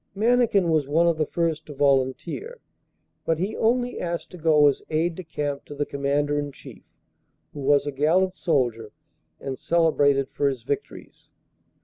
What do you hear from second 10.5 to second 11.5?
victories.